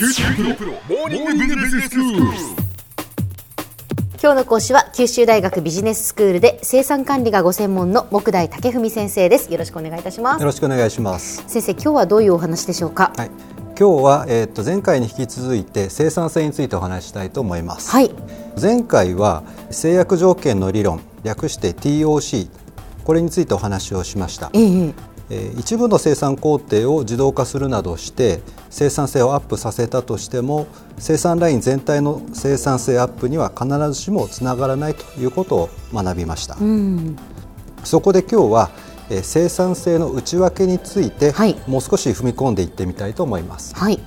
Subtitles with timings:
[0.00, 2.22] 九州大学モーニングビジネススクール。
[4.12, 11.44] 今日の講師は九州大学ビジネススクールで生産管理がご専門の木大武文先生ですよろしくお願いいたしますよろしくお願いします。
[11.46, 13.12] 先生今日はどういうお話でしょうか？
[13.14, 13.30] はい。
[13.78, 17.90] 今日はえっ、と前回に引き続いて生産性についてお話ししたいと思います。
[17.90, 18.10] はい
[18.58, 22.48] 前回は制約条件の理論略して TOC
[23.04, 24.48] これについてお話をしました。
[24.54, 24.94] えええー
[25.58, 30.66] 一部の生産工程を自動化するなどして生産性をアップさせたとしても
[30.98, 36.56] 生産ライン全体の生産性アップには必ずしもつながらないということを学びました。
[36.60, 37.16] うん
[37.84, 38.70] そこで今日は、
[39.08, 43.74] えー生産性の内訳について、はいもう少し踏み込んでいってみたいと思います。
[43.74, 44.00] はい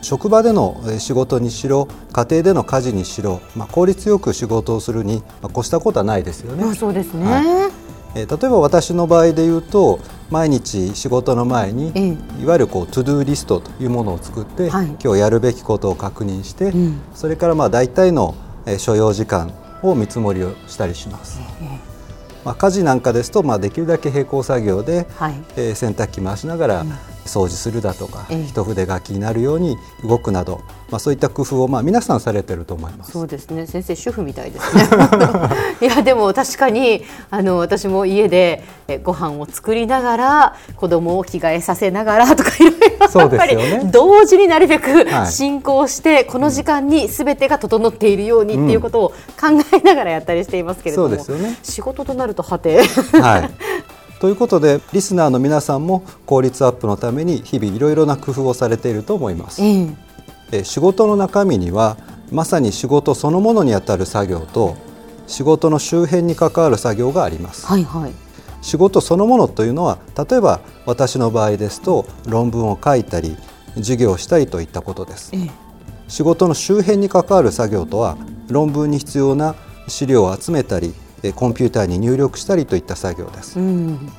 [0.00, 6.64] 職場でのえー仕事にしろ家庭での家事にしろ、まあ、効率よく仕事をするに、まあ、越したことはないですよね。
[6.64, 7.70] まあそうですね、は
[8.14, 14.86] えー例えば私の場合で言うと毎日仕事の前に、えいわゆるこう to do リストというものを作って、はい。
[14.86, 17.00] 今日やるべきことを確認して、うん。
[17.14, 21.38] それからまあ大体の、えー所要時間を見積もりをしたりします。
[22.46, 25.34] まあ、家事なんかですと、まあ、できるだけ並行作業で、はい。
[25.56, 26.86] えー洗濯機回しながら
[27.24, 28.44] 掃除するだとか、ええ。
[28.44, 33.12] 一筆書きになるように動くなど、まあ、そういった工夫を、まあ、皆さんされてると思います。
[33.12, 33.66] そうですね。
[33.66, 34.88] 先生主婦みたいですね。
[35.80, 43.70] いやでも確かにあの私も家でえご飯を作りながら子供を着替えさせながらとかいろいろそうですよね。
[43.70, 45.32] やっぱり同時になるべくはい。
[45.32, 49.08] 進行して、この時間にすべてが整っているようにっていうことを
[49.40, 51.58] 考えながらやったりしていますけれども、そうですよね。
[51.62, 52.82] 仕事となるとはて。
[53.20, 53.50] はい、
[54.22, 59.60] ということでリスナーの皆さんも効率アップのために日々いろいろな工夫をされていると思います。
[59.60, 59.96] ええ
[60.52, 61.96] えー仕事の中身には
[62.30, 64.76] まさに仕事そのものにあたる作業と
[65.26, 67.66] 仕事の周辺に関わる作業があります。
[67.66, 68.12] はいはい
[68.60, 73.36] 仕事そのものというのは例えば私の場合ですと論文を書いたり
[73.74, 75.32] 授業をしたりといったことです。
[75.34, 75.50] ええ
[76.06, 79.56] 仕事の周辺に関わる作業とは論文に必要な
[79.88, 83.60] 資料を集めたりえーコンピューターに入力したりといった作業です。
[83.60, 84.12] うん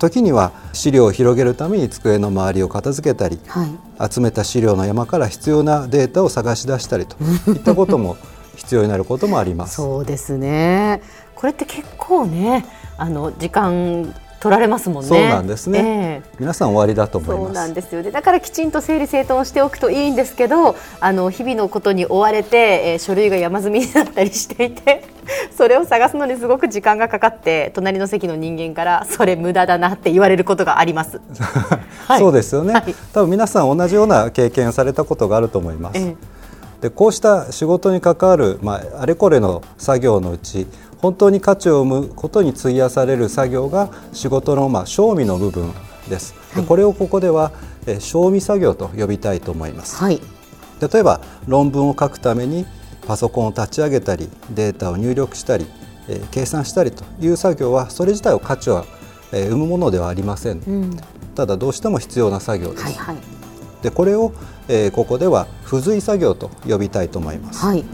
[0.00, 7.16] 時には資料を広げるために机の周りを片付けたりはい集めた資料の山から必要なデータを探し出したりと
[7.52, 8.16] いったことも
[8.54, 9.74] 必要になることもあります。
[9.76, 11.02] そうですね
[11.34, 12.64] これって結構ね
[12.96, 15.08] あの時間取られますもんね。
[15.08, 15.78] そうなんですね。
[15.78, 16.30] ええ。
[16.38, 17.54] 皆さん終わりだと思いそうます。
[17.54, 18.10] なんですよね。
[18.10, 25.04] だからきちんと整理整頓しておくといいんですけどあの日々のことに追われて、えー書類が山積みになったりしていて
[25.56, 31.20] それを探すのにすごく時間がかかって隣の席の人間からそれ無駄だなって言われることがあります。
[32.06, 32.18] はい。
[32.18, 32.94] そうですよね、はい。
[33.12, 35.98] 多分皆さん同じような経験されたことがあると思います。
[35.98, 36.14] え。
[36.80, 40.66] でこうした仕事に関わる、まあ、あれこれの作業のうち
[41.00, 45.72] 本当に価値を生むことに費やされる作業が仕事の、まあ、賞味の部分
[46.08, 46.34] です。
[46.56, 47.52] でこれをここでは
[47.86, 49.96] えー賞味作業と呼びたいと思います。
[49.96, 50.20] はい
[50.80, 52.64] 例えば論文を書くために
[53.06, 55.66] パソコンを立ち上げたりデータを入力したり、
[56.08, 58.84] えー計算したりという作業はそれ自体を価値は、
[59.32, 60.96] えー生むものではありません、うん。
[61.34, 63.16] ただどうしても必要な作業です、はいはい。
[63.82, 64.32] でこれを、
[64.68, 67.84] えーここでは付随作業と呼びたいと思います、はい。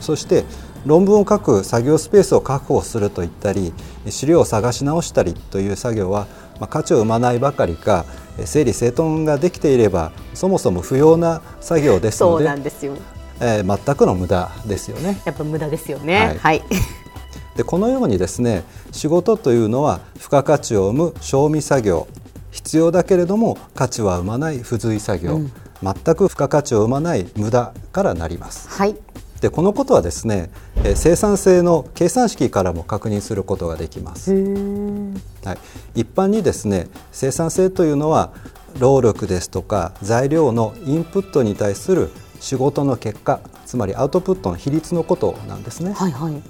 [0.00, 0.44] そして
[0.84, 3.72] 論文を書く作業スペースを確保するといったり
[4.08, 6.26] 資料を探し直したりという作業は、
[6.58, 8.04] まあ、価値を生まないばかりか
[8.38, 12.96] えー整理整頓ができていればそもそも不要な作業ですそうのでなんですよ
[13.40, 15.20] えー全くの無駄ですよね。
[15.24, 16.16] やっぱ無駄ですよね。
[16.16, 16.62] ははいい、
[17.56, 22.06] でこのようにですね仕事というのは付加価値を生む賞味作業
[22.50, 25.40] 必要だけれども価値は生まない付随作業、
[25.82, 28.68] 全く付加価値を生まない無駄からなります。
[28.68, 28.96] はい
[29.42, 34.32] でこのことはですねえー生産性の計算式からも確認することができます。
[34.32, 35.54] は
[35.94, 38.32] い、一般にですね生産性というのは
[38.78, 45.92] 労力ですとか材料のインプットに対する仕事の結果つまりアウトプットの比率のことなんですね。
[45.92, 46.42] はいはい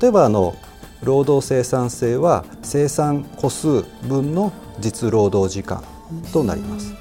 [0.00, 0.54] 例えばあの
[1.02, 5.82] 労働生産性は生産個数分の実労働時間
[6.32, 6.94] となります。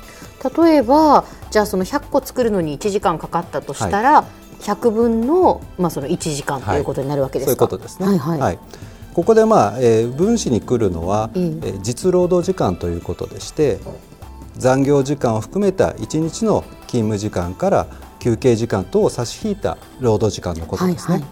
[0.57, 4.25] 例えばじゃあその100個作るのに1時間かかったとしたら、
[4.61, 7.49] 100分のまあその1時間ということになるわけですか。
[7.51, 8.17] そういうことですね。
[8.17, 8.59] はいはい。
[9.13, 13.79] ここでまあ、えー分子に来るのは、えええー実労働時間ということでして
[14.57, 17.87] 残業時間を含めた1日の勤務時間から
[18.19, 21.13] 休憩時間等を差し引いた労働時間のことですね。
[21.15, 21.29] はいはい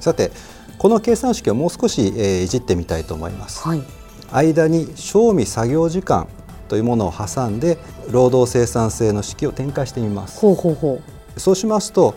[0.00, 0.30] さて
[0.78, 3.66] この計算式をもう少し、えーいじってみたいと思います。
[3.66, 3.82] はい
[4.30, 6.28] 間に賞味作業時間
[6.68, 7.78] というものを挟んで
[8.10, 10.38] 労働生産性の式を展開してみます。
[10.40, 11.00] ほうほうほ
[11.36, 12.14] そうしますと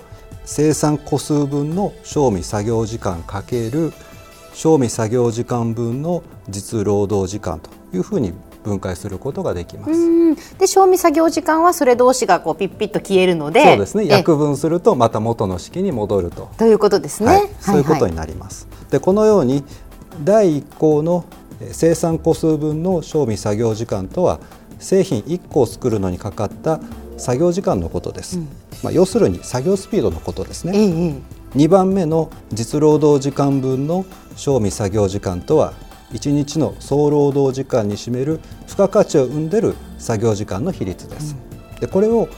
[0.50, 3.94] 生産個数分の賞味作業時間かける
[4.56, 10.58] 賞味作業時間分の実労働時間というふうに分解することができます。
[10.58, 14.08] で賞味作業時間はそれ同士がこうピッピッと消えるのでそうですね。
[14.08, 16.50] 約分するとまた元の式に戻ると。
[16.58, 18.66] ということですね、はい、そういうことになります。
[18.72, 19.64] はいはい、でこのように
[20.24, 21.26] 第1項の
[21.72, 24.40] 生産個数分の賞味作業時間とは
[24.80, 26.80] 製品1個を作るのにかかった
[27.20, 28.48] 作業時間のことです、うん、
[28.84, 31.22] まあ、要するに作業スピードのことですね、ええ、
[31.58, 34.06] 2番目の実労働時間分の
[34.36, 35.74] 賞味作業時間とは
[36.12, 41.36] 1日の総労働時間に占める付加価値を生んでる作業時間の比率です、
[41.74, 42.30] うん、でこれを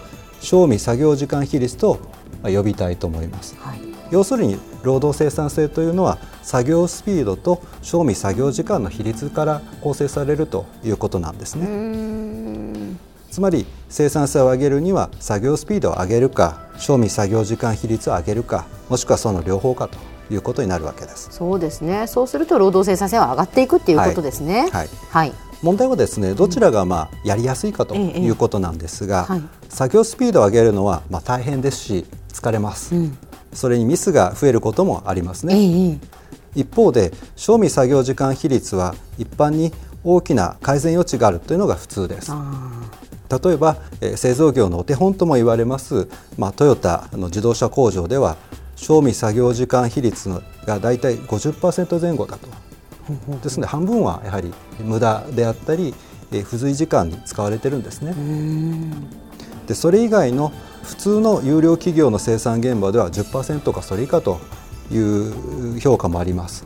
[0.41, 1.99] 賞味作業時間比率と
[2.43, 3.79] 呼びたいと思います、はい、
[4.09, 13.10] 要するに労働生産性というのは作業スピードと賞味作業時間の比率から構成されるということなんですね。
[13.31, 19.97] つまり生産性を上げるには作業スピードを上げるか賞味作業時間比率を上げるかもしくはその両方かと
[20.33, 21.29] いうことになるわけです。
[21.31, 22.07] そうですね。
[22.07, 24.69] そうすると労働生産性は上がっていくっていうことですね。
[24.71, 33.17] はい、はい、問題はですねどちらがまあやりやすいかということなんですが、ええはい、作業スピードを上げるのはまあ大変ですし疲れます、うん、
[33.53, 35.99] それにミスが増えることもありますね、え、
[36.55, 39.71] 一方で賞味作業時間比率は一般に
[40.03, 42.31] 大きな改善余地があるというのが普通です
[43.31, 48.35] 例えば、えー、製造業のお手本とも言われます、まあ、トヨタの自動車工場では
[48.75, 50.29] 賞味作業時間比率
[50.65, 52.47] がだいたい50%前後だと
[53.41, 55.93] ですので半分はやはり無駄であったり、
[56.31, 58.13] えー、付随時間に使われてるんですね。
[59.67, 60.51] でそれ以外の
[60.83, 64.39] 普通の有料企業の生産現場では10%かそれ以下と
[64.91, 66.65] いう評価もあります。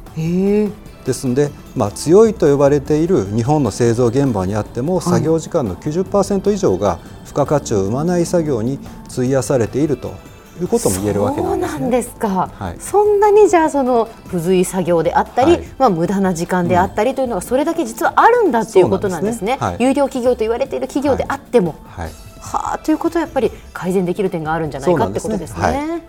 [1.05, 8.79] ですので、まあ、強いと呼ばれている日本の製造現場にあっても、作業時間の90%以上が付加価値を生まない作業に
[9.11, 10.13] 費やされていると
[10.59, 12.09] いうことも言えるわけなんです、ね、そうなんです。
[12.15, 19.57] か、はい、そんなにじゃあその付随作業であったり、はい、まあ無駄な時間であったりというのがそれだけ実はあるんだということなんですね。
[19.57, 22.09] すねはい、有料企業と言われている企業であっても、はい
[22.39, 26.01] はあということはやっぱり改善できる点があるんじゃないかってことですね。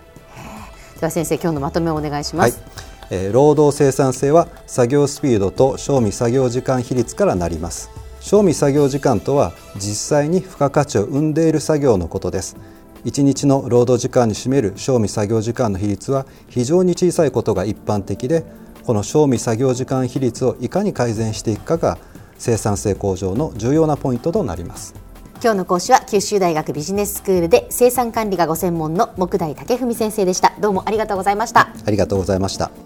[1.00, 2.85] では先生今日のまとめをお願いします。
[3.10, 7.90] えー、労働生産性は作業スピードと賞味作業時間比率からなります。
[8.20, 12.56] 賞味作業時間とは実際に付加価値を生んでいる作業のことです。
[13.04, 18.44] 1日の労働時間に占める賞味作業時間の比率は非常に小さいことが一般的で
[18.84, 21.98] この賞味作業時間比率をいかに改善していくかが
[22.38, 24.94] 生産性向上の重要なポイントとなります
[25.42, 32.85] 今日の講師は九州大学ビジネススクールで生産管理がご専門の木大武文先生でしたどうもありがとうございましたありがとうございました